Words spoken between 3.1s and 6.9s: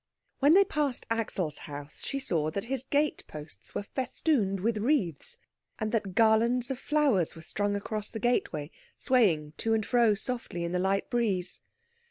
posts were festooned with wreaths, and that garlands of